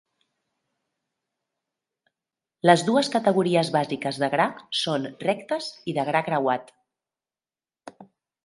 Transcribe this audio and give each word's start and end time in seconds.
Les 2.69 2.85
dues 2.89 3.11
categories 3.17 3.71
bàsiques 3.77 4.19
de 4.23 4.31
gra 4.37 4.49
són 4.81 5.07
rectes 5.29 5.69
i 5.93 5.99
de 5.99 6.07
gra 6.09 6.27
creuat. 6.31 6.75